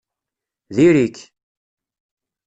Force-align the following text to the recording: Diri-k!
Diri-k! 0.75 1.17